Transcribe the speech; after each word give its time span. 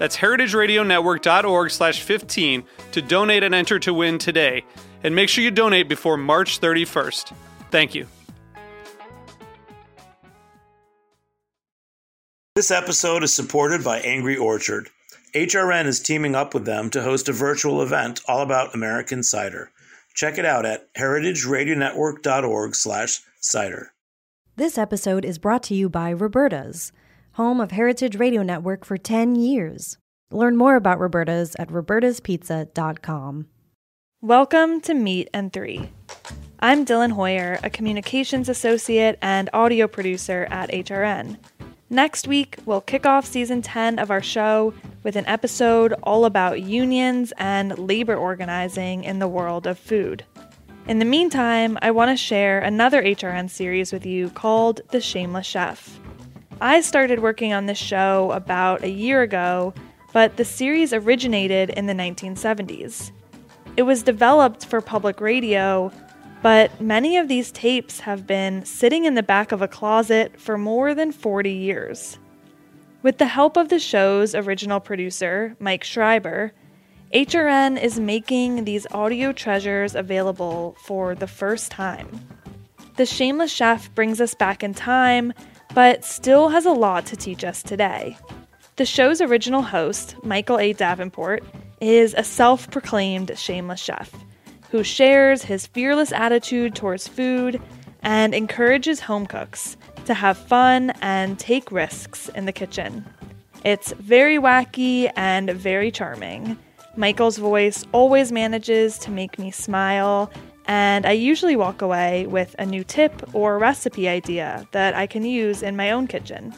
That's 0.00 0.16
heritageradionetwork.org 0.16 1.70
slash 1.70 2.00
15 2.00 2.64
to 2.92 3.02
donate 3.02 3.42
and 3.42 3.54
enter 3.54 3.78
to 3.80 3.92
win 3.92 4.16
today. 4.16 4.64
And 5.04 5.14
make 5.14 5.28
sure 5.28 5.44
you 5.44 5.50
donate 5.50 5.90
before 5.90 6.16
March 6.16 6.58
31st. 6.58 7.34
Thank 7.70 7.94
you. 7.94 8.06
This 12.54 12.70
episode 12.70 13.22
is 13.22 13.34
supported 13.34 13.84
by 13.84 14.00
Angry 14.00 14.38
Orchard. 14.38 14.88
HRN 15.34 15.84
is 15.84 16.00
teaming 16.00 16.34
up 16.34 16.54
with 16.54 16.64
them 16.64 16.88
to 16.90 17.02
host 17.02 17.28
a 17.28 17.34
virtual 17.34 17.82
event 17.82 18.22
all 18.26 18.40
about 18.40 18.74
American 18.74 19.22
cider. 19.22 19.70
Check 20.14 20.38
it 20.38 20.46
out 20.46 20.64
at 20.64 20.92
heritageradionetwork.org 20.94 22.74
slash 22.74 23.20
cider. 23.40 23.92
This 24.56 24.78
episode 24.78 25.26
is 25.26 25.36
brought 25.36 25.62
to 25.64 25.74
you 25.74 25.90
by 25.90 26.10
Roberta's 26.10 26.90
home 27.32 27.60
of 27.60 27.70
Heritage 27.70 28.16
Radio 28.16 28.42
Network 28.42 28.84
for 28.84 28.96
10 28.96 29.36
years. 29.36 29.96
Learn 30.32 30.56
more 30.56 30.76
about 30.76 30.98
Roberta's 30.98 31.54
at 31.58 31.68
robertaspizza.com. 31.68 33.46
Welcome 34.20 34.80
to 34.82 34.94
Meat 34.94 35.30
and 35.32 35.52
Three. 35.52 35.90
I'm 36.58 36.84
Dylan 36.84 37.12
Hoyer, 37.12 37.58
a 37.62 37.70
communications 37.70 38.48
associate 38.48 39.18
and 39.22 39.48
audio 39.52 39.86
producer 39.86 40.46
at 40.50 40.70
HRN. 40.70 41.38
Next 41.88 42.26
week, 42.28 42.58
we'll 42.66 42.80
kick 42.80 43.06
off 43.06 43.24
season 43.24 43.62
10 43.62 43.98
of 43.98 44.10
our 44.10 44.22
show 44.22 44.74
with 45.02 45.16
an 45.16 45.26
episode 45.26 45.92
all 46.02 46.24
about 46.24 46.62
unions 46.62 47.32
and 47.38 47.78
labor 47.78 48.16
organizing 48.16 49.04
in 49.04 49.20
the 49.20 49.28
world 49.28 49.66
of 49.66 49.78
food. 49.78 50.24
In 50.86 50.98
the 50.98 51.04
meantime, 51.04 51.78
I 51.80 51.92
want 51.92 52.10
to 52.10 52.16
share 52.16 52.58
another 52.58 53.02
HRN 53.02 53.48
series 53.48 53.92
with 53.92 54.04
you 54.04 54.30
called 54.30 54.80
The 54.90 55.00
Shameless 55.00 55.46
Chef. 55.46 55.99
I 56.62 56.82
started 56.82 57.20
working 57.20 57.54
on 57.54 57.64
this 57.64 57.78
show 57.78 58.30
about 58.32 58.84
a 58.84 58.90
year 58.90 59.22
ago, 59.22 59.72
but 60.12 60.36
the 60.36 60.44
series 60.44 60.92
originated 60.92 61.70
in 61.70 61.86
the 61.86 61.94
1970s. 61.94 63.12
It 63.78 63.84
was 63.84 64.02
developed 64.02 64.66
for 64.66 64.82
public 64.82 65.22
radio, 65.22 65.90
but 66.42 66.78
many 66.78 67.16
of 67.16 67.28
these 67.28 67.50
tapes 67.50 68.00
have 68.00 68.26
been 68.26 68.62
sitting 68.66 69.06
in 69.06 69.14
the 69.14 69.22
back 69.22 69.52
of 69.52 69.62
a 69.62 69.68
closet 69.68 70.38
for 70.38 70.58
more 70.58 70.94
than 70.94 71.12
40 71.12 71.50
years. 71.50 72.18
With 73.02 73.16
the 73.16 73.26
help 73.26 73.56
of 73.56 73.70
the 73.70 73.78
show's 73.78 74.34
original 74.34 74.80
producer, 74.80 75.56
Mike 75.60 75.84
Schreiber, 75.84 76.52
HRN 77.14 77.82
is 77.82 77.98
making 77.98 78.64
these 78.64 78.86
audio 78.90 79.32
treasures 79.32 79.94
available 79.94 80.76
for 80.84 81.14
the 81.14 81.26
first 81.26 81.70
time. 81.70 82.08
The 82.96 83.06
Shameless 83.06 83.50
Chef 83.50 83.94
brings 83.94 84.20
us 84.20 84.34
back 84.34 84.62
in 84.62 84.74
time 84.74 85.32
but 85.74 86.04
still 86.04 86.48
has 86.48 86.66
a 86.66 86.72
lot 86.72 87.06
to 87.06 87.16
teach 87.16 87.44
us 87.44 87.62
today. 87.62 88.16
The 88.76 88.86
show's 88.86 89.20
original 89.20 89.62
host, 89.62 90.14
Michael 90.24 90.58
A. 90.58 90.72
Davenport, 90.72 91.44
is 91.80 92.14
a 92.16 92.24
self 92.24 92.70
proclaimed 92.70 93.36
shameless 93.36 93.80
chef 93.80 94.12
who 94.70 94.84
shares 94.84 95.42
his 95.42 95.66
fearless 95.66 96.12
attitude 96.12 96.74
towards 96.74 97.08
food 97.08 97.60
and 98.02 98.34
encourages 98.34 99.00
home 99.00 99.26
cooks 99.26 99.76
to 100.04 100.14
have 100.14 100.38
fun 100.38 100.90
and 101.02 101.38
take 101.38 101.70
risks 101.70 102.28
in 102.30 102.46
the 102.46 102.52
kitchen. 102.52 103.04
It's 103.64 103.92
very 103.92 104.38
wacky 104.38 105.12
and 105.16 105.50
very 105.50 105.90
charming. 105.90 106.56
Michael's 106.96 107.36
voice 107.36 107.84
always 107.92 108.32
manages 108.32 108.98
to 108.98 109.10
make 109.10 109.38
me 109.38 109.50
smile 109.50 110.30
and 110.66 111.06
I 111.06 111.12
usually 111.12 111.56
walk 111.56 111.82
away 111.82 112.26
with 112.26 112.54
a 112.58 112.66
new 112.66 112.84
tip 112.84 113.34
or 113.34 113.58
recipe 113.58 114.08
idea 114.08 114.66
that 114.72 114.94
I 114.94 115.06
can 115.06 115.24
use 115.24 115.62
in 115.62 115.76
my 115.76 115.90
own 115.90 116.06
kitchen. 116.06 116.54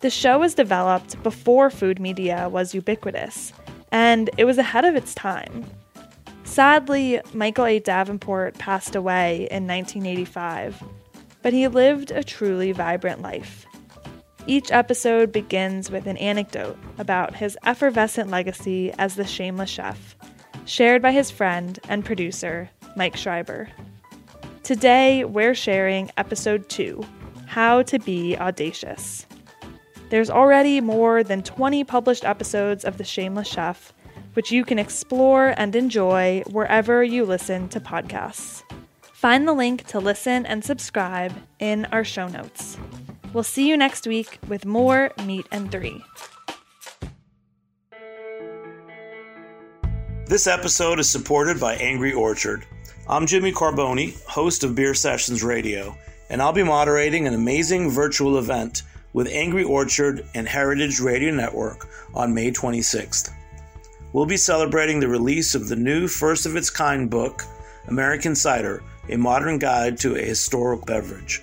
The 0.00 0.10
show 0.10 0.38
was 0.38 0.54
developed 0.54 1.22
before 1.22 1.70
food 1.70 1.98
media 1.98 2.48
was 2.48 2.74
ubiquitous, 2.74 3.52
and 3.90 4.28
it 4.36 4.44
was 4.44 4.58
ahead 4.58 4.84
of 4.84 4.96
its 4.96 5.14
time. 5.14 5.64
Sadly, 6.44 7.20
Michael 7.32 7.64
A. 7.64 7.78
Davenport 7.78 8.58
passed 8.58 8.94
away 8.94 9.48
in 9.50 9.66
1985, 9.66 10.82
but 11.42 11.52
he 11.52 11.68
lived 11.68 12.10
a 12.10 12.22
truly 12.22 12.72
vibrant 12.72 13.22
life. 13.22 13.66
Each 14.46 14.70
episode 14.70 15.32
begins 15.32 15.90
with 15.90 16.06
an 16.06 16.18
anecdote 16.18 16.76
about 16.98 17.36
his 17.36 17.56
effervescent 17.64 18.30
legacy 18.30 18.92
as 18.98 19.14
the 19.14 19.24
shameless 19.24 19.70
chef, 19.70 20.16
shared 20.66 21.00
by 21.00 21.12
his 21.12 21.30
friend 21.30 21.78
and 21.88 22.04
producer, 22.04 22.68
Mike 22.96 23.16
Schreiber. 23.16 23.68
Today, 24.62 25.24
we're 25.24 25.54
sharing 25.54 26.10
episode 26.16 26.68
2 26.68 27.04
How 27.46 27.82
to 27.82 27.98
Be 27.98 28.36
Audacious. 28.38 29.26
There's 30.10 30.30
already 30.30 30.80
more 30.80 31.24
than 31.24 31.42
20 31.42 31.84
published 31.84 32.24
episodes 32.24 32.84
of 32.84 32.98
The 32.98 33.04
Shameless 33.04 33.48
Chef, 33.48 33.92
which 34.34 34.52
you 34.52 34.64
can 34.64 34.78
explore 34.78 35.54
and 35.56 35.74
enjoy 35.74 36.42
wherever 36.50 37.02
you 37.02 37.24
listen 37.24 37.68
to 37.70 37.80
podcasts. 37.80 38.62
Find 39.02 39.48
the 39.48 39.54
link 39.54 39.86
to 39.88 39.98
listen 39.98 40.46
and 40.46 40.64
subscribe 40.64 41.32
in 41.58 41.86
our 41.86 42.04
show 42.04 42.28
notes. 42.28 42.78
We'll 43.32 43.42
see 43.42 43.68
you 43.68 43.76
next 43.76 44.06
week 44.06 44.38
with 44.46 44.64
more 44.64 45.10
Meat 45.24 45.46
and 45.50 45.72
Three. 45.72 46.04
This 50.26 50.46
episode 50.46 51.00
is 51.00 51.08
supported 51.10 51.60
by 51.60 51.74
Angry 51.74 52.12
Orchard. 52.12 52.66
I'm 53.06 53.26
Jimmy 53.26 53.52
Carbone, 53.52 54.18
host 54.24 54.64
of 54.64 54.74
Beer 54.74 54.94
Sessions 54.94 55.44
Radio, 55.44 55.94
and 56.30 56.40
I'll 56.40 56.54
be 56.54 56.62
moderating 56.62 57.26
an 57.26 57.34
amazing 57.34 57.90
virtual 57.90 58.38
event 58.38 58.80
with 59.12 59.28
Angry 59.28 59.62
Orchard 59.62 60.26
and 60.34 60.48
Heritage 60.48 61.00
Radio 61.00 61.30
Network 61.30 61.86
on 62.14 62.32
May 62.32 62.50
26th. 62.50 63.30
We'll 64.14 64.24
be 64.24 64.38
celebrating 64.38 65.00
the 65.00 65.08
release 65.08 65.54
of 65.54 65.68
the 65.68 65.76
new 65.76 66.08
first 66.08 66.46
of 66.46 66.56
its 66.56 66.70
kind 66.70 67.10
book, 67.10 67.42
American 67.88 68.34
Cider 68.34 68.82
A 69.10 69.18
Modern 69.18 69.58
Guide 69.58 69.98
to 69.98 70.16
a 70.16 70.22
Historic 70.22 70.86
Beverage. 70.86 71.42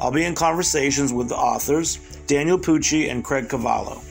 I'll 0.00 0.10
be 0.10 0.24
in 0.24 0.34
conversations 0.34 1.12
with 1.12 1.28
the 1.28 1.36
authors, 1.36 1.98
Daniel 2.26 2.58
Pucci 2.58 3.12
and 3.12 3.22
Craig 3.22 3.48
Cavallo. 3.48 4.02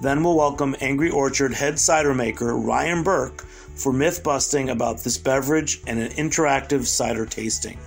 Then 0.00 0.24
we'll 0.24 0.38
welcome 0.38 0.74
Angry 0.80 1.10
Orchard 1.10 1.52
head 1.52 1.78
cider 1.78 2.14
maker 2.14 2.56
Ryan 2.56 3.02
Burke 3.02 3.44
for 3.80 3.92
myth 3.92 4.22
busting 4.22 4.70
about 4.70 5.02
this 5.02 5.16
beverage 5.16 5.80
and 5.86 5.98
an 5.98 6.10
interactive 6.12 6.84
cider 6.84 7.24
tasting. 7.24 7.78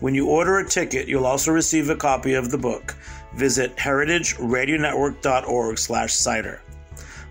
When 0.00 0.14
you 0.14 0.28
order 0.28 0.58
a 0.58 0.68
ticket, 0.68 1.08
you'll 1.08 1.26
also 1.26 1.50
receive 1.50 1.90
a 1.90 1.96
copy 1.96 2.34
of 2.34 2.50
the 2.50 2.58
book. 2.58 2.94
Visit 3.34 3.76
heritageradionetwork.org/cider. 3.76 6.60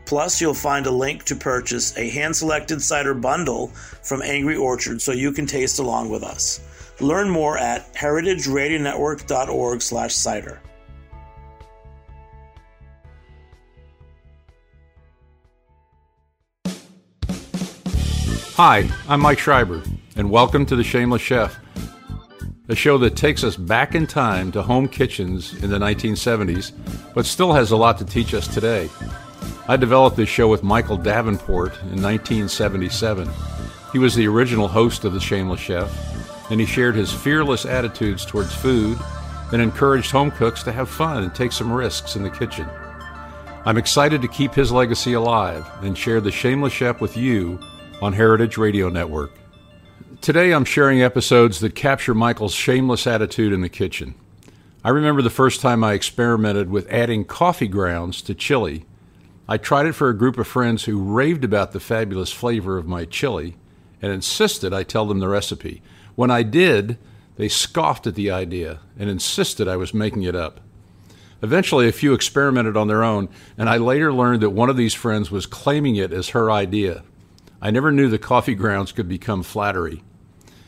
Plus, 0.05 0.39
you'll 0.39 0.53
find 0.53 0.85
a 0.85 0.91
link 0.91 1.23
to 1.23 1.35
purchase 1.35 1.97
a 1.97 2.09
hand-selected 2.09 2.81
cider 2.81 3.13
bundle 3.13 3.71
from 4.03 4.21
Angry 4.21 4.55
Orchard 4.55 5.01
so 5.01 5.11
you 5.11 5.31
can 5.31 5.45
taste 5.45 5.79
along 5.79 6.09
with 6.09 6.23
us. 6.23 6.61
Learn 6.99 7.29
more 7.29 7.57
at 7.57 7.93
heritageradionetwork.org/cider. 7.95 10.59
Hi, 18.57 18.89
I'm 19.07 19.21
Mike 19.21 19.37
Schreiber, 19.37 19.83
and 20.15 20.31
welcome 20.31 20.65
to 20.65 20.75
The 20.75 20.83
Shameless 20.83 21.21
Chef, 21.21 21.59
a 22.67 22.73
show 22.73 22.97
that 22.97 23.15
takes 23.15 23.43
us 23.43 23.55
back 23.55 23.93
in 23.93 24.07
time 24.07 24.51
to 24.51 24.63
home 24.63 24.87
kitchens 24.87 25.53
in 25.61 25.69
the 25.69 25.77
1970s, 25.77 26.71
but 27.13 27.27
still 27.27 27.53
has 27.53 27.69
a 27.69 27.77
lot 27.77 27.99
to 27.99 28.03
teach 28.03 28.33
us 28.33 28.47
today. 28.47 28.89
I 29.67 29.77
developed 29.77 30.17
this 30.17 30.27
show 30.27 30.47
with 30.47 30.63
Michael 30.63 30.97
Davenport 30.97 31.73
in 31.83 32.01
1977. 32.01 33.29
He 33.91 33.99
was 33.99 34.15
the 34.15 34.27
original 34.27 34.67
host 34.67 35.05
of 35.05 35.13
The 35.13 35.19
Shameless 35.19 35.59
Chef, 35.59 36.49
and 36.49 36.59
he 36.59 36.65
shared 36.65 36.95
his 36.95 37.13
fearless 37.13 37.67
attitudes 37.67 38.25
towards 38.25 38.55
food 38.55 38.97
and 39.51 39.61
encouraged 39.61 40.09
home 40.09 40.31
cooks 40.31 40.63
to 40.63 40.71
have 40.71 40.89
fun 40.89 41.21
and 41.21 41.35
take 41.35 41.51
some 41.51 41.71
risks 41.71 42.15
in 42.15 42.23
the 42.23 42.31
kitchen. 42.31 42.67
I'm 43.65 43.77
excited 43.77 44.19
to 44.23 44.27
keep 44.27 44.55
his 44.55 44.71
legacy 44.71 45.13
alive 45.13 45.69
and 45.83 45.95
share 45.95 46.21
The 46.21 46.31
Shameless 46.31 46.73
Chef 46.73 46.99
with 46.99 47.15
you 47.15 47.59
on 47.99 48.13
Heritage 48.13 48.57
Radio 48.57 48.89
Network. 48.89 49.31
Today 50.21 50.51
I'm 50.51 50.65
sharing 50.65 51.01
episodes 51.01 51.59
that 51.61 51.73
capture 51.73 52.13
Michael's 52.13 52.53
shameless 52.53 53.07
attitude 53.07 53.51
in 53.51 53.61
the 53.61 53.69
kitchen. 53.69 54.13
I 54.83 54.89
remember 54.89 55.23
the 55.23 55.31
first 55.31 55.61
time 55.61 55.83
I 55.83 55.93
experimented 55.93 56.69
with 56.69 56.91
adding 56.91 57.25
coffee 57.25 57.67
grounds 57.67 58.21
to 58.23 58.35
chili. 58.35 58.85
I 59.47 59.57
tried 59.57 59.87
it 59.87 59.93
for 59.93 60.09
a 60.09 60.17
group 60.17 60.37
of 60.37 60.45
friends 60.45 60.83
who 60.83 61.01
raved 61.01 61.43
about 61.43 61.71
the 61.71 61.79
fabulous 61.79 62.31
flavor 62.31 62.77
of 62.77 62.85
my 62.85 63.05
chili 63.05 63.57
and 63.99 64.11
insisted 64.11 64.73
I 64.73 64.83
tell 64.83 65.07
them 65.07 65.19
the 65.19 65.27
recipe. 65.27 65.81
When 66.13 66.29
I 66.29 66.43
did, 66.43 66.99
they 67.35 67.49
scoffed 67.49 68.05
at 68.05 68.13
the 68.13 68.29
idea 68.29 68.79
and 68.99 69.09
insisted 69.09 69.67
I 69.67 69.75
was 69.75 69.93
making 69.93 70.21
it 70.21 70.35
up. 70.35 70.59
Eventually, 71.41 71.87
a 71.87 71.91
few 71.91 72.13
experimented 72.13 72.77
on 72.77 72.87
their 72.87 73.03
own, 73.03 73.29
and 73.57 73.69
I 73.69 73.77
later 73.77 74.13
learned 74.13 74.41
that 74.41 74.51
one 74.51 74.69
of 74.69 74.77
these 74.77 74.93
friends 74.93 75.31
was 75.31 75.45
claiming 75.45 75.95
it 75.95 76.11
as 76.11 76.29
her 76.29 76.51
idea. 76.51 77.03
I 77.61 77.71
never 77.71 77.91
knew 77.91 78.07
the 78.07 78.19
coffee 78.19 78.55
grounds 78.55 78.91
could 78.91 79.09
become 79.09 79.41
flattery. 79.41 80.03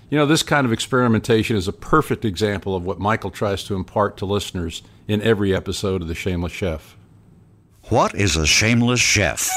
You 0.09 0.17
know, 0.17 0.25
this 0.25 0.41
kind 0.41 0.65
of 0.65 0.73
experimentation 0.73 1.55
is 1.55 1.67
a 1.67 1.73
perfect 1.73 2.25
example 2.25 2.75
of 2.75 2.83
what 2.83 2.99
Michael 2.99 3.29
tries 3.29 3.63
to 3.65 3.75
impart 3.75 4.17
to 4.17 4.25
listeners 4.25 4.81
in 5.07 5.21
every 5.21 5.55
episode 5.55 6.01
of 6.01 6.07
The 6.07 6.15
Shameless 6.15 6.51
Chef. 6.51 6.97
What 7.89 8.15
is 8.15 8.35
a 8.35 8.47
shameless 8.47 8.99
chef? 8.99 9.49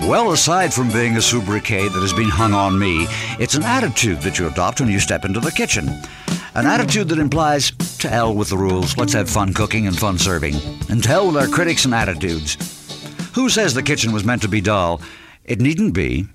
Well, 0.00 0.32
aside 0.32 0.74
from 0.74 0.90
being 0.90 1.16
a 1.16 1.22
sobriquet 1.22 1.88
that 1.88 2.00
has 2.00 2.12
been 2.12 2.28
hung 2.28 2.52
on 2.52 2.78
me, 2.78 3.06
it's 3.38 3.54
an 3.54 3.62
attitude 3.62 4.20
that 4.22 4.38
you 4.38 4.48
adopt 4.48 4.80
when 4.80 4.90
you 4.90 4.98
step 4.98 5.24
into 5.24 5.40
the 5.40 5.52
kitchen. 5.52 5.88
An 6.54 6.66
attitude 6.66 7.08
that 7.08 7.18
implies 7.18 7.72
to 8.02 8.08
hell 8.08 8.34
with 8.34 8.48
the 8.48 8.58
rules, 8.58 8.96
let's 8.96 9.12
have 9.12 9.30
fun 9.30 9.54
cooking 9.54 9.86
and 9.86 9.96
fun 9.96 10.18
serving, 10.18 10.56
and 10.90 11.00
to 11.02 11.08
hell 11.08 11.28
with 11.28 11.36
our 11.36 11.46
critics 11.46 11.84
and 11.84 11.94
attitudes. 11.94 12.56
Who 13.34 13.48
says 13.48 13.74
the 13.74 13.82
kitchen 13.82 14.12
was 14.12 14.24
meant 14.24 14.42
to 14.42 14.48
be 14.48 14.60
dull? 14.60 15.00
It 15.44 15.60
needn't 15.60 15.94
be. 15.94 16.26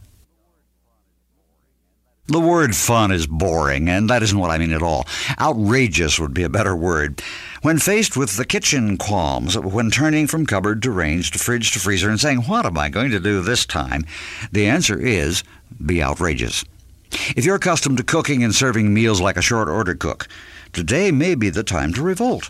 The 2.27 2.39
word 2.39 2.73
fun 2.73 3.11
is 3.11 3.27
boring, 3.27 3.89
and 3.89 4.09
that 4.09 4.23
isn't 4.23 4.37
what 4.37 4.49
I 4.49 4.57
mean 4.57 4.71
at 4.71 4.81
all. 4.81 5.05
Outrageous 5.39 6.19
would 6.19 6.33
be 6.33 6.43
a 6.43 6.49
better 6.49 6.75
word. 6.75 7.21
When 7.63 7.79
faced 7.79 8.15
with 8.15 8.37
the 8.37 8.45
kitchen 8.45 8.97
qualms, 8.97 9.57
when 9.57 9.91
turning 9.91 10.27
from 10.27 10.45
cupboard 10.45 10.81
to 10.83 10.91
range 10.91 11.31
to 11.31 11.39
fridge 11.39 11.71
to 11.73 11.79
freezer 11.79 12.09
and 12.09 12.19
saying, 12.19 12.43
What 12.43 12.65
am 12.65 12.77
I 12.77 12.87
going 12.87 13.11
to 13.11 13.19
do 13.19 13.41
this 13.41 13.65
time? 13.65 14.05
the 14.53 14.67
answer 14.67 14.97
is 14.97 15.43
be 15.85 16.01
outrageous. 16.01 16.63
If 17.35 17.43
you're 17.43 17.55
accustomed 17.55 17.97
to 17.97 18.03
cooking 18.03 18.41
and 18.43 18.55
serving 18.55 18.93
meals 18.93 19.19
like 19.19 19.35
a 19.35 19.41
short 19.41 19.67
order 19.67 19.95
cook, 19.95 20.27
today 20.73 21.11
may 21.11 21.35
be 21.35 21.49
the 21.49 21.63
time 21.63 21.93
to 21.93 22.01
revolt. 22.01 22.49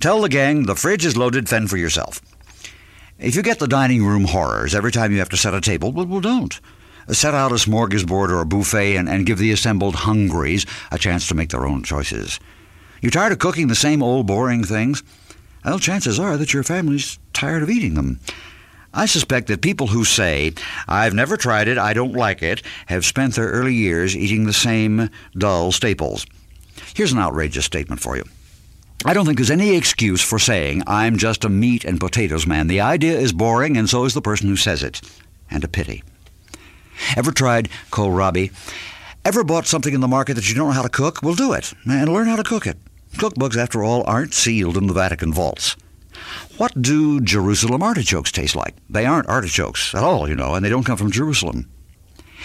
Tell 0.00 0.20
the 0.20 0.28
gang 0.28 0.64
the 0.64 0.76
fridge 0.76 1.04
is 1.04 1.16
loaded, 1.16 1.48
fend 1.48 1.70
for 1.70 1.76
yourself. 1.76 2.20
If 3.18 3.34
you 3.34 3.42
get 3.42 3.58
the 3.58 3.66
dining 3.66 4.04
room 4.04 4.24
horrors 4.24 4.74
every 4.74 4.92
time 4.92 5.12
you 5.12 5.18
have 5.18 5.28
to 5.30 5.36
set 5.36 5.54
a 5.54 5.60
table, 5.60 5.90
well, 5.90 6.06
well 6.06 6.20
don't. 6.20 6.60
Set 7.10 7.34
out 7.34 7.52
a 7.52 7.56
smorgasbord 7.56 8.28
or 8.28 8.40
a 8.40 8.46
buffet 8.46 8.96
and, 8.96 9.08
and 9.08 9.26
give 9.26 9.38
the 9.38 9.50
assembled 9.50 9.94
hungries 9.94 10.66
a 10.92 10.98
chance 10.98 11.26
to 11.26 11.34
make 11.34 11.48
their 11.48 11.66
own 11.66 11.82
choices. 11.82 12.38
You 13.00 13.10
tired 13.10 13.32
of 13.32 13.38
cooking 13.38 13.68
the 13.68 13.74
same 13.74 14.02
old 14.02 14.26
boring 14.26 14.62
things? 14.62 15.02
Well, 15.64 15.78
chances 15.78 16.20
are 16.20 16.36
that 16.36 16.52
your 16.52 16.62
family's 16.62 17.18
tired 17.32 17.62
of 17.62 17.70
eating 17.70 17.94
them. 17.94 18.20
I 18.94 19.06
suspect 19.06 19.48
that 19.48 19.62
people 19.62 19.88
who 19.88 20.04
say, 20.04 20.52
I've 20.86 21.14
never 21.14 21.36
tried 21.36 21.68
it, 21.68 21.78
I 21.78 21.92
don't 21.92 22.14
like 22.14 22.42
it, 22.42 22.62
have 22.86 23.04
spent 23.04 23.34
their 23.34 23.48
early 23.48 23.74
years 23.74 24.16
eating 24.16 24.44
the 24.44 24.52
same 24.52 25.10
dull 25.36 25.72
staples. 25.72 26.26
Here's 26.94 27.12
an 27.12 27.18
outrageous 27.18 27.64
statement 27.64 28.00
for 28.00 28.16
you. 28.16 28.24
I 29.04 29.14
don't 29.14 29.26
think 29.26 29.38
there's 29.38 29.50
any 29.50 29.76
excuse 29.76 30.22
for 30.22 30.38
saying, 30.38 30.82
I'm 30.86 31.18
just 31.18 31.44
a 31.44 31.48
meat 31.48 31.84
and 31.84 32.00
potatoes 32.00 32.46
man. 32.46 32.66
The 32.66 32.80
idea 32.80 33.16
is 33.16 33.32
boring, 33.32 33.76
and 33.76 33.88
so 33.88 34.04
is 34.04 34.14
the 34.14 34.20
person 34.20 34.48
who 34.48 34.56
says 34.56 34.82
it. 34.82 35.00
And 35.50 35.62
a 35.62 35.68
pity. 35.68 36.02
Ever 37.16 37.30
tried 37.30 37.68
kohlrabi? 37.90 38.52
Ever 39.24 39.44
bought 39.44 39.66
something 39.66 39.94
in 39.94 40.00
the 40.00 40.08
market 40.08 40.34
that 40.34 40.48
you 40.48 40.54
don't 40.54 40.68
know 40.68 40.72
how 40.72 40.82
to 40.82 40.88
cook? 40.88 41.22
Well, 41.22 41.34
do 41.34 41.52
it, 41.52 41.72
and 41.88 42.12
learn 42.12 42.26
how 42.26 42.36
to 42.36 42.42
cook 42.42 42.66
it. 42.66 42.76
Cookbooks, 43.14 43.56
after 43.56 43.84
all, 43.84 44.02
aren't 44.06 44.34
sealed 44.34 44.76
in 44.76 44.86
the 44.86 44.92
Vatican 44.92 45.32
vaults. 45.32 45.76
What 46.56 46.80
do 46.80 47.20
Jerusalem 47.20 47.82
artichokes 47.82 48.32
taste 48.32 48.56
like? 48.56 48.74
They 48.90 49.06
aren't 49.06 49.28
artichokes 49.28 49.94
at 49.94 50.02
all, 50.02 50.28
you 50.28 50.34
know, 50.34 50.54
and 50.54 50.64
they 50.64 50.68
don't 50.68 50.84
come 50.84 50.98
from 50.98 51.12
Jerusalem. 51.12 51.68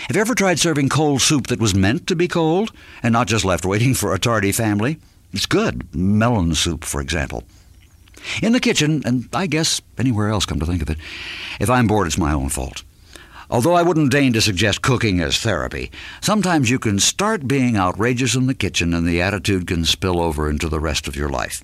Have 0.07 0.15
you 0.15 0.21
ever 0.21 0.35
tried 0.35 0.59
serving 0.59 0.89
cold 0.89 1.21
soup 1.21 1.47
that 1.47 1.59
was 1.59 1.73
meant 1.73 2.07
to 2.07 2.15
be 2.15 2.27
cold 2.27 2.71
and 3.01 3.13
not 3.13 3.27
just 3.27 3.45
left 3.45 3.65
waiting 3.65 3.93
for 3.93 4.13
a 4.13 4.19
tardy 4.19 4.51
family? 4.51 4.99
It's 5.31 5.45
good. 5.45 5.95
Melon 5.95 6.55
soup, 6.55 6.83
for 6.83 6.99
example. 6.99 7.43
In 8.41 8.53
the 8.53 8.59
kitchen, 8.59 9.01
and 9.05 9.29
I 9.33 9.47
guess 9.47 9.81
anywhere 9.97 10.29
else, 10.29 10.45
come 10.45 10.59
to 10.59 10.65
think 10.65 10.81
of 10.81 10.89
it, 10.89 10.97
if 11.59 11.69
I'm 11.69 11.87
bored, 11.87 12.07
it's 12.07 12.17
my 12.17 12.33
own 12.33 12.49
fault. 12.49 12.83
Although 13.49 13.73
I 13.73 13.83
wouldn't 13.83 14.11
deign 14.11 14.33
to 14.33 14.41
suggest 14.41 14.81
cooking 14.81 15.19
as 15.19 15.39
therapy, 15.39 15.91
sometimes 16.21 16.69
you 16.69 16.79
can 16.79 16.99
start 16.99 17.47
being 17.47 17.77
outrageous 17.77 18.35
in 18.35 18.47
the 18.47 18.53
kitchen 18.53 18.93
and 18.93 19.07
the 19.07 19.21
attitude 19.21 19.67
can 19.67 19.85
spill 19.85 20.19
over 20.19 20.49
into 20.49 20.69
the 20.69 20.79
rest 20.79 21.07
of 21.07 21.15
your 21.15 21.29
life. 21.29 21.63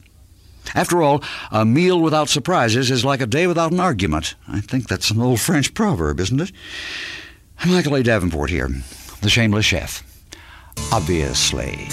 After 0.76 1.02
all, 1.02 1.24
a 1.52 1.66
meal 1.66 2.00
without 2.00 2.30
surprises 2.30 2.92
is 2.92 3.04
like 3.04 3.22
a 3.22 3.26
day 3.26 3.48
without 3.48 3.72
an 3.72 3.80
argument. 3.80 4.36
I 4.48 4.62
think 4.62 4.88
that's 4.88 5.10
an 5.10 5.22
old 5.22 5.40
French 5.40 5.74
proverb, 5.74 6.20
isn't 6.20 6.42
it? 6.42 6.52
Michael 7.68 7.96
A. 7.96 8.04
Davenport 8.04 8.50
here, 8.50 8.70
the 9.22 9.30
shameless 9.30 9.66
chef. 9.66 10.04
Obviously. 10.92 11.88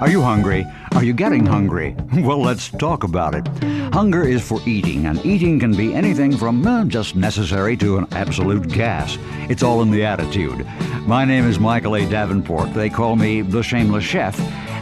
Are 0.00 0.08
you 0.08 0.22
hungry? 0.22 0.66
Are 0.96 1.04
you 1.04 1.12
getting 1.12 1.44
hungry? 1.44 1.94
Well, 2.14 2.40
let's 2.40 2.70
talk 2.70 3.04
about 3.04 3.34
it. 3.34 3.46
Hunger 3.92 4.22
is 4.22 4.42
for 4.42 4.62
eating, 4.64 5.04
and 5.04 5.24
eating 5.26 5.60
can 5.60 5.76
be 5.76 5.92
anything 5.92 6.34
from 6.34 6.88
just 6.88 7.14
necessary 7.14 7.76
to 7.76 7.98
an 7.98 8.06
absolute 8.12 8.66
gas. 8.68 9.18
It's 9.50 9.62
all 9.62 9.82
in 9.82 9.90
the 9.90 10.06
attitude. 10.06 10.66
My 11.02 11.26
name 11.26 11.46
is 11.46 11.60
Michael 11.60 11.96
A. 11.96 12.08
Davenport. 12.08 12.72
They 12.72 12.88
call 12.88 13.14
me 13.14 13.42
the 13.42 13.62
Shameless 13.62 14.04
Chef, 14.04 14.40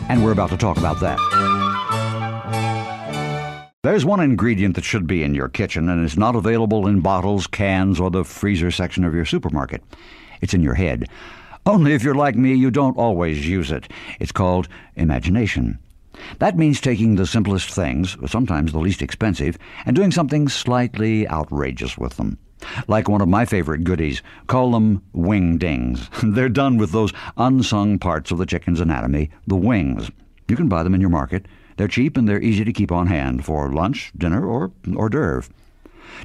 and 0.08 0.24
we're 0.24 0.30
about 0.30 0.50
to 0.50 0.56
talk 0.56 0.76
about 0.76 1.00
that. 1.00 1.18
There's 3.82 4.04
one 4.04 4.20
ingredient 4.20 4.76
that 4.76 4.84
should 4.84 5.08
be 5.08 5.24
in 5.24 5.34
your 5.34 5.48
kitchen 5.48 5.88
and 5.88 6.04
is 6.04 6.16
not 6.16 6.36
available 6.36 6.86
in 6.86 7.00
bottles, 7.00 7.48
cans, 7.48 7.98
or 7.98 8.12
the 8.12 8.22
freezer 8.22 8.70
section 8.70 9.02
of 9.02 9.16
your 9.16 9.24
supermarket. 9.24 9.82
It's 10.40 10.54
in 10.54 10.62
your 10.62 10.74
head. 10.74 11.08
Only 11.66 11.92
if 11.92 12.04
you're 12.04 12.14
like 12.14 12.36
me, 12.36 12.54
you 12.54 12.70
don't 12.70 12.96
always 12.96 13.48
use 13.48 13.72
it. 13.72 13.90
It's 14.20 14.30
called 14.30 14.68
imagination. 14.94 15.80
That 16.38 16.56
means 16.56 16.80
taking 16.80 17.16
the 17.16 17.26
simplest 17.26 17.70
things, 17.70 18.16
sometimes 18.26 18.72
the 18.72 18.78
least 18.78 19.02
expensive, 19.02 19.58
and 19.86 19.96
doing 19.96 20.10
something 20.10 20.48
slightly 20.48 21.28
outrageous 21.28 21.98
with 21.98 22.16
them. 22.16 22.38
Like 22.88 23.08
one 23.08 23.20
of 23.20 23.28
my 23.28 23.44
favorite 23.44 23.84
goodies, 23.84 24.22
call 24.46 24.72
them 24.72 25.02
wing 25.12 25.58
dings. 25.58 26.08
They're 26.22 26.48
done 26.48 26.76
with 26.76 26.92
those 26.92 27.12
unsung 27.36 27.98
parts 27.98 28.30
of 28.30 28.38
the 28.38 28.46
chicken's 28.46 28.80
anatomy, 28.80 29.30
the 29.46 29.56
wings. 29.56 30.10
You 30.48 30.56
can 30.56 30.68
buy 30.68 30.82
them 30.82 30.94
in 30.94 31.00
your 31.00 31.10
market. 31.10 31.46
They're 31.76 31.88
cheap 31.88 32.16
and 32.16 32.28
they're 32.28 32.42
easy 32.42 32.64
to 32.64 32.72
keep 32.72 32.92
on 32.92 33.08
hand 33.08 33.44
for 33.44 33.72
lunch, 33.72 34.12
dinner, 34.16 34.46
or 34.46 34.70
hors 34.96 35.08
d'oeuvre. 35.08 35.50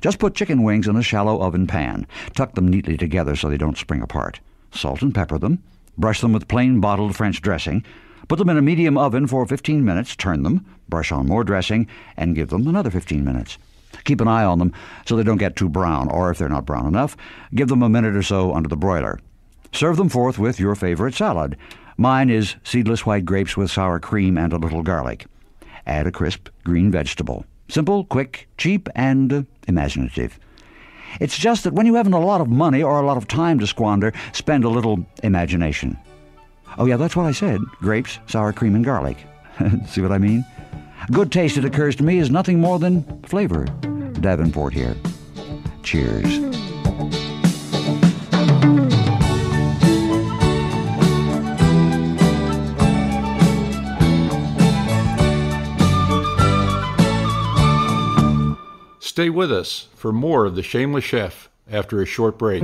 Just 0.01 0.19
put 0.19 0.35
chicken 0.35 0.63
wings 0.63 0.87
in 0.87 0.95
a 0.95 1.01
shallow 1.01 1.41
oven 1.41 1.65
pan. 1.67 2.05
Tuck 2.35 2.53
them 2.53 2.67
neatly 2.67 2.97
together 2.97 3.35
so 3.35 3.49
they 3.49 3.57
don't 3.57 3.77
spring 3.77 4.01
apart. 4.01 4.39
Salt 4.71 5.01
and 5.01 5.15
pepper 5.15 5.39
them. 5.39 5.63
Brush 5.97 6.21
them 6.21 6.31
with 6.31 6.47
plain 6.47 6.79
bottled 6.79 7.15
French 7.15 7.41
dressing. 7.41 7.83
Put 8.29 8.37
them 8.37 8.49
in 8.49 8.57
a 8.57 8.61
medium 8.61 8.95
oven 8.95 9.25
for 9.25 9.43
15 9.47 9.83
minutes, 9.83 10.15
turn 10.15 10.43
them, 10.43 10.63
brush 10.87 11.11
on 11.11 11.27
more 11.27 11.43
dressing, 11.43 11.87
and 12.15 12.35
give 12.35 12.49
them 12.49 12.67
another 12.67 12.91
15 12.91 13.25
minutes. 13.25 13.57
Keep 14.03 14.21
an 14.21 14.27
eye 14.27 14.43
on 14.43 14.59
them 14.59 14.71
so 15.07 15.15
they 15.15 15.23
don't 15.23 15.39
get 15.39 15.55
too 15.55 15.67
brown, 15.67 16.07
or 16.09 16.29
if 16.29 16.37
they're 16.37 16.47
not 16.47 16.67
brown 16.67 16.85
enough, 16.85 17.17
give 17.55 17.69
them 17.69 17.81
a 17.81 17.89
minute 17.89 18.15
or 18.15 18.21
so 18.21 18.53
under 18.53 18.69
the 18.69 18.77
broiler. 18.77 19.19
Serve 19.73 19.97
them 19.97 20.09
forth 20.09 20.37
with 20.37 20.59
your 20.59 20.75
favorite 20.75 21.15
salad. 21.15 21.57
Mine 21.97 22.29
is 22.29 22.55
seedless 22.63 23.03
white 23.03 23.25
grapes 23.25 23.57
with 23.57 23.71
sour 23.71 23.99
cream 23.99 24.37
and 24.37 24.53
a 24.53 24.57
little 24.57 24.83
garlic. 24.83 25.25
Add 25.87 26.05
a 26.05 26.11
crisp 26.11 26.49
green 26.63 26.91
vegetable. 26.91 27.45
Simple, 27.67 28.03
quick, 28.03 28.47
cheap, 28.59 28.89
and 28.93 29.47
imaginative. 29.67 30.39
It's 31.19 31.37
just 31.37 31.63
that 31.63 31.73
when 31.73 31.87
you 31.87 31.95
haven't 31.95 32.13
a 32.13 32.19
lot 32.19 32.41
of 32.41 32.47
money 32.47 32.83
or 32.83 32.99
a 32.99 33.05
lot 33.05 33.17
of 33.17 33.27
time 33.27 33.57
to 33.57 33.65
squander, 33.65 34.13
spend 34.33 34.65
a 34.65 34.69
little 34.69 35.03
imagination. 35.23 35.97
Oh, 36.79 36.85
yeah, 36.85 36.95
that's 36.95 37.13
what 37.13 37.25
I 37.25 37.33
said 37.33 37.59
grapes, 37.81 38.19
sour 38.27 38.53
cream, 38.53 38.73
and 38.73 38.85
garlic. 38.85 39.17
See 39.87 39.99
what 39.99 40.13
I 40.13 40.17
mean? 40.17 40.45
Good 41.11 41.29
taste, 41.29 41.57
it 41.57 41.65
occurs 41.65 41.95
to 41.97 42.03
me, 42.03 42.19
is 42.19 42.31
nothing 42.31 42.61
more 42.61 42.79
than 42.79 43.03
flavor. 43.23 43.65
Davenport 44.21 44.73
here. 44.73 44.95
Cheers. 45.83 46.39
Stay 58.99 59.29
with 59.29 59.51
us 59.51 59.89
for 59.95 60.13
more 60.13 60.45
of 60.45 60.55
The 60.55 60.63
Shameless 60.63 61.03
Chef 61.03 61.49
after 61.69 62.01
a 62.01 62.05
short 62.05 62.37
break. 62.37 62.63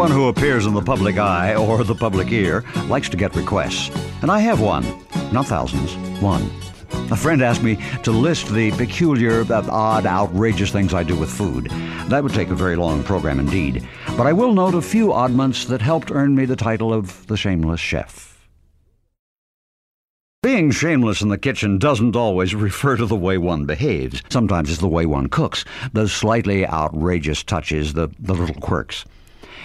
Anyone 0.00 0.18
who 0.18 0.28
appears 0.28 0.64
in 0.64 0.72
the 0.72 0.80
public 0.80 1.18
eye 1.18 1.54
or 1.54 1.84
the 1.84 1.94
public 1.94 2.32
ear 2.32 2.64
likes 2.86 3.10
to 3.10 3.18
get 3.18 3.36
requests. 3.36 3.94
And 4.22 4.30
I 4.30 4.38
have 4.38 4.58
one. 4.58 4.82
Not 5.30 5.44
thousands, 5.44 5.94
one. 6.22 6.50
A 7.12 7.16
friend 7.16 7.42
asked 7.42 7.62
me 7.62 7.76
to 8.04 8.10
list 8.10 8.48
the 8.48 8.70
peculiar, 8.70 9.42
uh, 9.52 9.68
odd, 9.68 10.06
outrageous 10.06 10.70
things 10.70 10.94
I 10.94 11.02
do 11.02 11.14
with 11.14 11.28
food. 11.28 11.66
That 12.08 12.22
would 12.22 12.32
take 12.32 12.48
a 12.48 12.54
very 12.54 12.76
long 12.76 13.04
program 13.04 13.38
indeed. 13.38 13.86
But 14.16 14.26
I 14.26 14.32
will 14.32 14.54
note 14.54 14.74
a 14.74 14.80
few 14.80 15.12
oddments 15.12 15.66
that 15.66 15.82
helped 15.82 16.10
earn 16.10 16.34
me 16.34 16.46
the 16.46 16.56
title 16.56 16.94
of 16.94 17.26
the 17.26 17.36
Shameless 17.36 17.78
Chef. 17.78 18.48
Being 20.42 20.70
shameless 20.70 21.20
in 21.20 21.28
the 21.28 21.36
kitchen 21.36 21.76
doesn't 21.76 22.16
always 22.16 22.54
refer 22.54 22.96
to 22.96 23.04
the 23.04 23.16
way 23.16 23.36
one 23.36 23.66
behaves. 23.66 24.22
Sometimes 24.30 24.70
it's 24.70 24.78
the 24.78 24.88
way 24.88 25.04
one 25.04 25.28
cooks, 25.28 25.66
those 25.92 26.10
slightly 26.10 26.66
outrageous 26.66 27.42
touches, 27.42 27.92
the, 27.92 28.08
the 28.18 28.32
little 28.32 28.54
quirks. 28.62 29.04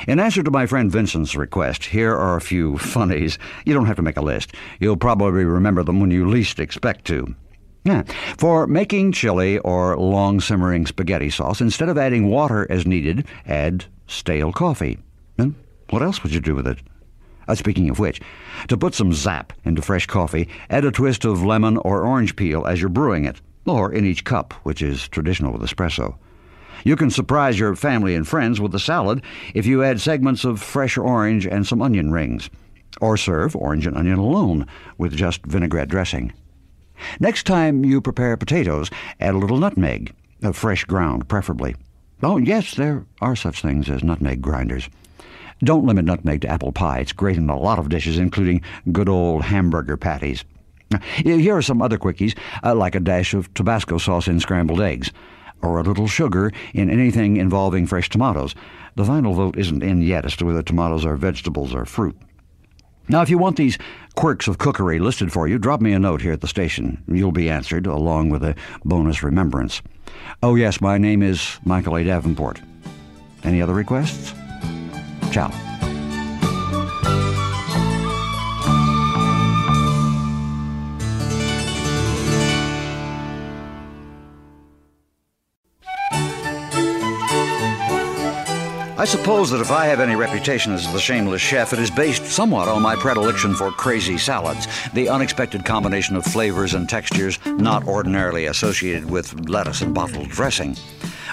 In 0.07 0.19
answer 0.19 0.43
to 0.43 0.51
my 0.51 0.65
friend 0.65 0.91
Vincent's 0.91 1.35
request, 1.35 1.85
here 1.85 2.15
are 2.15 2.35
a 2.35 2.41
few 2.41 2.77
funnies. 2.95 3.37
You 3.65 3.73
don't 3.73 3.85
have 3.85 3.95
to 3.97 4.01
make 4.01 4.17
a 4.17 4.21
list. 4.21 4.53
You'll 4.79 4.97
probably 4.97 5.45
remember 5.45 5.83
them 5.83 5.99
when 5.99 6.11
you 6.11 6.29
least 6.29 6.59
expect 6.59 7.05
to. 7.05 7.35
Yeah. 7.83 8.01
For 8.37 8.65
making 8.65 9.11
chili 9.11 9.59
or 9.59 9.95
long 9.95 10.39
simmering 10.41 10.87
spaghetti 10.87 11.29
sauce, 11.29 11.61
instead 11.61 11.87
of 11.87 11.97
adding 11.97 12.29
water 12.29 12.65
as 12.69 12.87
needed, 12.87 13.27
add 13.45 13.85
stale 14.07 14.51
coffee. 14.51 14.97
And 15.37 15.53
what 15.91 16.01
else 16.01 16.23
would 16.23 16.33
you 16.33 16.39
do 16.39 16.55
with 16.55 16.67
it? 16.67 16.79
Uh, 17.47 17.53
speaking 17.53 17.89
of 17.91 17.99
which, 17.99 18.21
to 18.67 18.77
put 18.77 18.95
some 18.95 19.13
zap 19.13 19.53
into 19.65 19.83
fresh 19.83 20.07
coffee, 20.07 20.49
add 20.71 20.83
a 20.83 20.91
twist 20.91 21.25
of 21.25 21.43
lemon 21.43 21.77
or 21.77 22.05
orange 22.05 22.35
peel 22.35 22.65
as 22.65 22.81
you're 22.81 22.89
brewing 22.89 23.25
it, 23.25 23.39
or 23.67 23.93
in 23.93 24.03
each 24.03 24.23
cup, 24.23 24.53
which 24.63 24.81
is 24.81 25.07
traditional 25.07 25.53
with 25.53 25.61
espresso. 25.61 26.15
You 26.85 26.95
can 26.95 27.09
surprise 27.09 27.57
your 27.57 27.75
family 27.75 28.13
and 28.13 28.27
friends 28.27 28.61
with 28.61 28.75
a 28.75 28.79
salad 28.79 29.23
if 29.55 29.65
you 29.65 29.83
add 29.83 29.99
segments 29.99 30.45
of 30.45 30.61
fresh 30.61 30.99
orange 30.99 31.47
and 31.47 31.65
some 31.65 31.81
onion 31.81 32.11
rings. 32.11 32.47
Or 33.01 33.17
serve 33.17 33.55
orange 33.55 33.87
and 33.87 33.97
onion 33.97 34.19
alone 34.19 34.67
with 34.99 35.15
just 35.15 35.43
vinaigrette 35.47 35.89
dressing. 35.89 36.31
Next 37.19 37.47
time 37.47 37.83
you 37.83 38.01
prepare 38.01 38.37
potatoes, 38.37 38.91
add 39.19 39.33
a 39.33 39.37
little 39.39 39.57
nutmeg, 39.57 40.13
fresh 40.53 40.85
ground 40.85 41.27
preferably. 41.27 41.75
Oh, 42.21 42.37
yes, 42.37 42.75
there 42.75 43.03
are 43.19 43.35
such 43.35 43.63
things 43.63 43.89
as 43.89 44.03
nutmeg 44.03 44.39
grinders. 44.39 44.87
Don't 45.63 45.87
limit 45.87 46.05
nutmeg 46.05 46.41
to 46.41 46.49
apple 46.49 46.71
pie. 46.71 46.99
It's 46.99 47.13
great 47.13 47.37
in 47.37 47.49
a 47.49 47.57
lot 47.57 47.79
of 47.79 47.89
dishes, 47.89 48.19
including 48.19 48.61
good 48.91 49.09
old 49.09 49.41
hamburger 49.41 49.97
patties. 49.97 50.45
Here 51.15 51.57
are 51.57 51.63
some 51.63 51.81
other 51.81 51.97
quickies, 51.97 52.37
uh, 52.63 52.75
like 52.75 52.93
a 52.93 52.99
dash 52.99 53.33
of 53.33 53.51
Tabasco 53.55 53.97
sauce 53.97 54.27
in 54.27 54.39
scrambled 54.39 54.81
eggs 54.81 55.11
or 55.65 55.79
a 55.79 55.83
little 55.83 56.07
sugar 56.07 56.51
in 56.73 56.89
anything 56.89 57.37
involving 57.37 57.87
fresh 57.87 58.09
tomatoes. 58.09 58.55
The 58.95 59.05
final 59.05 59.33
vote 59.33 59.57
isn't 59.57 59.83
in 59.83 60.01
yet 60.01 60.25
as 60.25 60.35
to 60.37 60.45
whether 60.45 60.61
tomatoes 60.61 61.05
are 61.05 61.15
vegetables 61.17 61.73
or 61.73 61.85
fruit. 61.85 62.17
Now, 63.07 63.21
if 63.21 63.29
you 63.29 63.37
want 63.37 63.57
these 63.57 63.77
quirks 64.15 64.47
of 64.47 64.57
cookery 64.57 64.99
listed 64.99 65.31
for 65.31 65.47
you, 65.47 65.59
drop 65.59 65.81
me 65.81 65.93
a 65.93 65.99
note 65.99 66.21
here 66.21 66.33
at 66.33 66.41
the 66.41 66.47
station. 66.47 67.03
You'll 67.07 67.31
be 67.31 67.49
answered, 67.49 67.85
along 67.85 68.29
with 68.29 68.43
a 68.43 68.55
bonus 68.83 69.21
remembrance. 69.21 69.81
Oh, 70.41 70.55
yes, 70.55 70.81
my 70.81 70.97
name 70.97 71.21
is 71.21 71.59
Michael 71.65 71.97
A. 71.97 72.03
Davenport. 72.03 72.61
Any 73.43 73.61
other 73.61 73.73
requests? 73.73 74.33
Ciao. 75.31 75.74
I 89.05 89.07
suppose 89.07 89.51
that 89.51 89.61
if 89.61 89.69
I 89.69 89.85
have 89.85 89.99
any 89.99 90.15
reputation 90.15 90.73
as 90.73 90.91
the 90.91 90.99
shameless 90.99 91.39
chef, 91.39 91.73
it 91.73 91.77
is 91.77 91.91
based 91.91 92.25
somewhat 92.25 92.67
on 92.67 92.81
my 92.81 92.95
predilection 92.95 93.53
for 93.53 93.69
crazy 93.69 94.17
salads, 94.17 94.67
the 94.93 95.09
unexpected 95.09 95.63
combination 95.63 96.15
of 96.15 96.25
flavors 96.25 96.73
and 96.73 96.89
textures 96.89 97.37
not 97.45 97.87
ordinarily 97.87 98.47
associated 98.47 99.07
with 99.07 99.47
lettuce 99.47 99.81
and 99.81 99.93
bottled 99.93 100.29
dressing. 100.29 100.75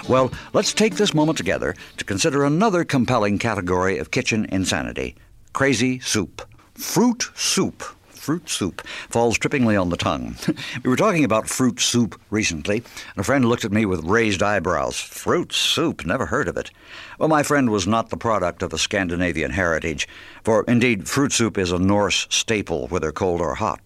Well, 0.07 0.31
let's 0.53 0.71
take 0.71 0.97
this 0.97 1.15
moment 1.15 1.35
together 1.35 1.73
to 1.97 2.05
consider 2.05 2.45
another 2.45 2.83
compelling 2.83 3.39
category 3.39 3.97
of 3.97 4.11
kitchen 4.11 4.45
insanity 4.51 5.15
crazy 5.53 5.99
soup. 5.99 6.43
Fruit 6.75 7.31
soup 7.33 7.83
fruit 8.23 8.47
soup 8.47 8.87
falls 9.09 9.37
trippingly 9.37 9.79
on 9.79 9.89
the 9.89 9.97
tongue. 9.97 10.37
we 10.83 10.89
were 10.89 10.95
talking 10.95 11.25
about 11.25 11.49
fruit 11.49 11.81
soup 11.81 12.17
recently, 12.29 12.77
and 12.77 13.17
a 13.17 13.23
friend 13.23 13.43
looked 13.43 13.65
at 13.65 13.71
me 13.73 13.85
with 13.85 14.05
raised 14.05 14.41
eyebrows. 14.41 14.97
Fruit 14.97 15.51
soup? 15.51 16.05
Never 16.05 16.25
heard 16.27 16.47
of 16.47 16.55
it. 16.55 16.71
Well, 17.19 17.27
my 17.27 17.43
friend 17.43 17.69
was 17.69 17.85
not 17.85 18.09
the 18.09 18.15
product 18.15 18.63
of 18.63 18.71
a 18.71 18.77
Scandinavian 18.77 19.51
heritage, 19.51 20.07
for 20.41 20.63
indeed, 20.69 21.05
fruit 21.05 21.33
soup 21.33 21.57
is 21.57 21.73
a 21.73 21.77
Norse 21.77 22.25
staple, 22.29 22.87
whether 22.87 23.11
cold 23.11 23.41
or 23.41 23.55
hot. 23.55 23.81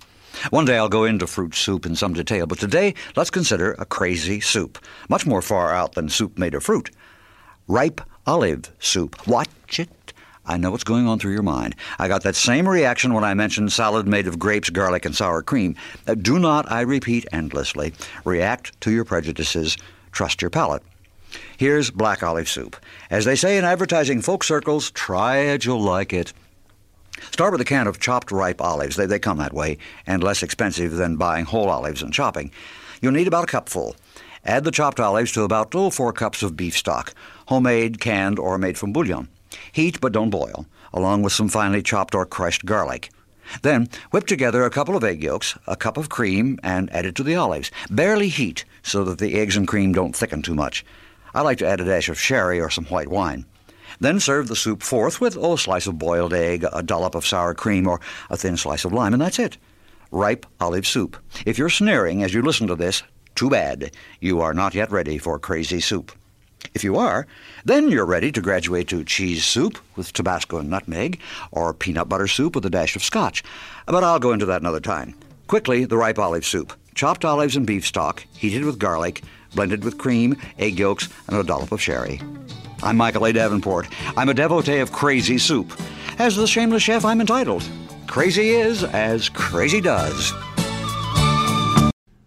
One 0.51 0.65
day 0.65 0.77
I'll 0.77 0.87
go 0.87 1.03
into 1.03 1.25
fruit 1.25 1.55
soup 1.55 1.87
in 1.87 1.95
some 1.95 2.13
detail, 2.13 2.45
but 2.45 2.59
today 2.59 2.93
let's 3.15 3.31
consider 3.31 3.71
a 3.79 3.85
crazy 3.85 4.39
soup, 4.39 4.77
much 5.09 5.25
more 5.25 5.41
far 5.41 5.73
out 5.73 5.95
than 5.95 6.09
soup 6.09 6.37
made 6.37 6.53
of 6.53 6.63
fruit. 6.63 6.91
Ripe 7.67 8.01
olive 8.27 8.71
soup. 8.77 9.27
Watch 9.27 9.79
it 9.79 9.89
I 10.47 10.57
know 10.57 10.71
what's 10.71 10.85
going 10.85 11.07
on 11.07 11.19
through 11.19 11.33
your 11.33 11.43
mind. 11.43 11.75
I 11.99 12.07
got 12.07 12.23
that 12.23 12.35
same 12.35 12.67
reaction 12.67 13.13
when 13.13 13.25
I 13.25 13.33
mentioned 13.33 13.73
salad 13.73 14.07
made 14.07 14.27
of 14.27 14.39
grapes, 14.39 14.69
garlic, 14.69 15.05
and 15.05 15.13
sour 15.13 15.43
cream. 15.43 15.75
Uh, 16.07 16.15
do 16.15 16.39
not, 16.39 16.71
I 16.71 16.81
repeat 16.81 17.27
endlessly, 17.33 17.93
react 18.23 18.79
to 18.81 18.91
your 18.91 19.03
prejudices. 19.03 19.77
Trust 20.13 20.41
your 20.41 20.49
palate. 20.49 20.83
Here's 21.57 21.91
black 21.91 22.23
olive 22.23 22.47
soup. 22.47 22.77
As 23.09 23.25
they 23.25 23.35
say 23.35 23.57
in 23.57 23.65
advertising 23.65 24.21
folk 24.21 24.43
circles, 24.43 24.89
try 24.91 25.37
it, 25.37 25.65
you'll 25.65 25.81
like 25.81 26.13
it. 26.13 26.31
Start 27.31 27.51
with 27.51 27.61
a 27.61 27.65
can 27.65 27.87
of 27.87 27.99
chopped 27.99 28.31
ripe 28.31 28.61
olives. 28.61 28.95
They, 28.95 29.05
they 29.05 29.19
come 29.19 29.37
that 29.39 29.53
way, 29.53 29.77
and 30.05 30.23
less 30.23 30.43
expensive 30.43 30.93
than 30.93 31.17
buying 31.17 31.45
whole 31.45 31.69
olives 31.69 32.01
and 32.01 32.13
chopping. 32.13 32.51
You'll 33.01 33.11
need 33.11 33.27
about 33.27 33.43
a 33.43 33.47
cupful. 33.47 33.95
Add 34.45 34.63
the 34.63 34.71
chopped 34.71 34.99
olives 34.99 35.33
to 35.33 35.43
about 35.43 35.75
oh, 35.75 35.89
four 35.89 36.13
cups 36.13 36.41
of 36.41 36.55
beef 36.55 36.77
stock, 36.77 37.13
homemade, 37.47 37.99
canned, 37.99 38.39
or 38.39 38.57
made 38.57 38.77
from 38.77 38.93
bouillon. 38.93 39.27
Heat 39.71 39.99
but 40.01 40.13
don't 40.13 40.29
boil, 40.29 40.65
along 40.93 41.23
with 41.23 41.33
some 41.33 41.49
finely 41.49 41.81
chopped 41.81 42.15
or 42.15 42.25
crushed 42.25 42.65
garlic. 42.65 43.09
Then 43.61 43.89
whip 44.11 44.27
together 44.27 44.63
a 44.63 44.69
couple 44.69 44.95
of 44.95 45.03
egg 45.03 45.23
yolks, 45.23 45.57
a 45.67 45.75
cup 45.75 45.97
of 45.97 46.09
cream, 46.09 46.59
and 46.63 46.91
add 46.93 47.05
it 47.05 47.15
to 47.15 47.23
the 47.23 47.35
olives. 47.35 47.71
Barely 47.89 48.29
heat 48.29 48.65
so 48.83 49.03
that 49.05 49.19
the 49.19 49.39
eggs 49.39 49.55
and 49.55 49.67
cream 49.67 49.93
don't 49.93 50.15
thicken 50.15 50.41
too 50.41 50.55
much. 50.55 50.85
I 51.33 51.41
like 51.41 51.57
to 51.59 51.67
add 51.67 51.79
a 51.79 51.85
dash 51.85 52.09
of 52.09 52.19
sherry 52.19 52.59
or 52.59 52.69
some 52.69 52.85
white 52.85 53.09
wine. 53.09 53.45
Then 53.99 54.19
serve 54.19 54.47
the 54.47 54.55
soup 54.55 54.83
forth 54.83 55.21
with 55.21 55.37
oh, 55.37 55.53
a 55.53 55.57
slice 55.57 55.87
of 55.87 55.97
boiled 55.97 56.33
egg, 56.33 56.65
a 56.71 56.83
dollop 56.83 57.15
of 57.15 57.25
sour 57.25 57.53
cream, 57.53 57.87
or 57.87 57.99
a 58.29 58.37
thin 58.37 58.57
slice 58.57 58.85
of 58.85 58.93
lime, 58.93 59.13
and 59.13 59.21
that's 59.21 59.39
it. 59.39 59.57
Ripe 60.11 60.45
olive 60.59 60.85
soup. 60.85 61.17
If 61.45 61.57
you're 61.57 61.69
sneering 61.69 62.23
as 62.23 62.33
you 62.33 62.41
listen 62.41 62.67
to 62.67 62.75
this, 62.75 63.03
too 63.35 63.49
bad. 63.49 63.91
You 64.19 64.41
are 64.41 64.53
not 64.53 64.73
yet 64.73 64.91
ready 64.91 65.17
for 65.17 65.39
crazy 65.39 65.79
soup. 65.79 66.11
If 66.73 66.83
you 66.83 66.97
are, 66.97 67.27
then 67.65 67.89
you're 67.89 68.05
ready 68.05 68.31
to 68.31 68.41
graduate 68.41 68.87
to 68.89 69.03
cheese 69.03 69.43
soup 69.43 69.79
with 69.95 70.13
Tabasco 70.13 70.57
and 70.57 70.69
nutmeg, 70.69 71.19
or 71.51 71.73
peanut 71.73 72.09
butter 72.09 72.27
soup 72.27 72.55
with 72.55 72.65
a 72.65 72.69
dash 72.69 72.95
of 72.95 73.03
scotch. 73.03 73.43
But 73.85 74.03
I'll 74.03 74.19
go 74.19 74.31
into 74.31 74.45
that 74.45 74.61
another 74.61 74.79
time. 74.79 75.15
Quickly, 75.47 75.85
the 75.85 75.97
ripe 75.97 76.19
olive 76.19 76.45
soup. 76.45 76.73
Chopped 76.93 77.25
olives 77.25 77.55
and 77.55 77.65
beef 77.65 77.85
stock, 77.85 78.25
heated 78.33 78.65
with 78.65 78.79
garlic, 78.79 79.23
blended 79.55 79.83
with 79.83 79.97
cream, 79.97 80.35
egg 80.57 80.79
yolks, 80.79 81.09
and 81.27 81.37
a 81.37 81.43
dollop 81.43 81.71
of 81.71 81.81
sherry. 81.81 82.21
I'm 82.83 82.97
Michael 82.97 83.25
A. 83.25 83.33
Davenport. 83.33 83.87
I'm 84.15 84.29
a 84.29 84.33
devotee 84.33 84.79
of 84.79 84.91
crazy 84.91 85.37
soup. 85.37 85.79
As 86.19 86.35
the 86.35 86.47
shameless 86.47 86.83
chef, 86.83 87.05
I'm 87.05 87.21
entitled. 87.21 87.67
Crazy 88.07 88.49
is 88.49 88.83
as 88.83 89.29
crazy 89.29 89.81
does. 89.81 90.33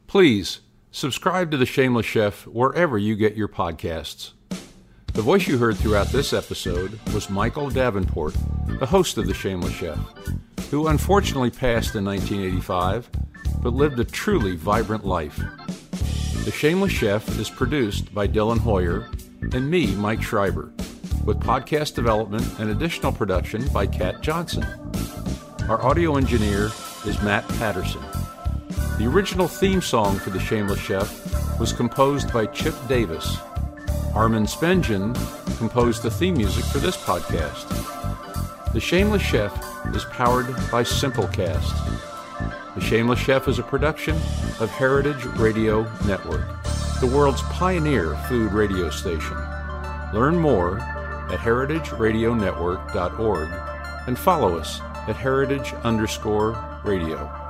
Please 0.06 0.60
subscribe 0.90 1.50
to 1.50 1.56
The 1.56 1.66
Shameless 1.66 2.06
Chef 2.06 2.46
wherever 2.46 2.98
you 2.98 3.16
get 3.16 3.36
your 3.36 3.48
podcasts. 3.48 4.32
The 5.12 5.22
voice 5.22 5.46
you 5.46 5.58
heard 5.58 5.76
throughout 5.76 6.08
this 6.08 6.32
episode 6.32 6.98
was 7.12 7.30
Michael 7.30 7.70
Davenport, 7.70 8.34
the 8.78 8.86
host 8.86 9.18
of 9.18 9.26
The 9.26 9.34
Shameless 9.34 9.74
Chef, 9.74 9.98
who 10.70 10.88
unfortunately 10.88 11.50
passed 11.50 11.94
in 11.94 12.04
1985 12.04 13.10
but 13.62 13.74
lived 13.74 14.00
a 14.00 14.04
truly 14.04 14.56
vibrant 14.56 15.04
life. 15.04 15.36
The 16.44 16.50
Shameless 16.50 16.92
Chef 16.92 17.28
is 17.38 17.50
produced 17.50 18.14
by 18.14 18.26
Dylan 18.26 18.58
Hoyer 18.58 19.10
and 19.52 19.70
me, 19.70 19.94
Mike 19.96 20.22
Schreiber, 20.22 20.72
with 21.24 21.40
podcast 21.40 21.94
development 21.94 22.46
and 22.58 22.70
additional 22.70 23.12
production 23.12 23.68
by 23.68 23.86
Kat 23.86 24.22
Johnson. 24.22 24.64
Our 25.68 25.84
audio 25.84 26.16
engineer 26.16 26.70
is 27.04 27.20
Matt 27.22 27.46
Patterson. 27.58 28.02
The 29.00 29.06
original 29.06 29.48
theme 29.48 29.80
song 29.80 30.18
for 30.18 30.28
The 30.28 30.38
Shameless 30.38 30.78
Chef 30.78 31.58
was 31.58 31.72
composed 31.72 32.30
by 32.34 32.44
Chip 32.44 32.74
Davis. 32.86 33.38
Armin 34.14 34.44
Spengen 34.44 35.14
composed 35.56 36.02
the 36.02 36.10
theme 36.10 36.34
music 36.34 36.66
for 36.66 36.80
this 36.80 36.98
podcast. 36.98 37.66
The 38.74 38.80
Shameless 38.80 39.22
Chef 39.22 39.56
is 39.94 40.04
powered 40.04 40.48
by 40.70 40.82
Simplecast. 40.82 42.74
The 42.74 42.82
Shameless 42.82 43.18
Chef 43.18 43.48
is 43.48 43.58
a 43.58 43.62
production 43.62 44.16
of 44.60 44.68
Heritage 44.68 45.24
Radio 45.38 45.90
Network, 46.06 46.46
the 47.00 47.06
world's 47.06 47.40
pioneer 47.44 48.14
food 48.28 48.52
radio 48.52 48.90
station. 48.90 49.38
Learn 50.12 50.38
more 50.38 50.78
at 50.78 51.38
heritageradionetwork.org 51.38 53.48
and 54.06 54.18
follow 54.18 54.58
us 54.58 54.82
at 55.08 55.16
heritage 55.16 55.72
underscore 55.84 56.62
radio. 56.84 57.49